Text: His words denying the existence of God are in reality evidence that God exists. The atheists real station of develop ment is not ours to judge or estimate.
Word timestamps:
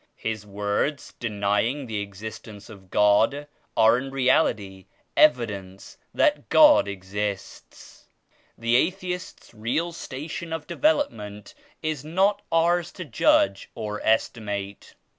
His 0.17 0.47
words 0.47 1.13
denying 1.19 1.85
the 1.85 1.99
existence 1.99 2.71
of 2.71 2.89
God 2.89 3.45
are 3.77 3.99
in 3.99 4.09
reality 4.09 4.87
evidence 5.15 5.95
that 6.11 6.49
God 6.49 6.87
exists. 6.87 8.07
The 8.57 8.77
atheists 8.77 9.53
real 9.53 9.91
station 9.91 10.51
of 10.53 10.65
develop 10.65 11.11
ment 11.11 11.53
is 11.83 12.03
not 12.03 12.41
ours 12.51 12.91
to 12.93 13.05
judge 13.05 13.69
or 13.75 14.01
estimate. 14.03 14.95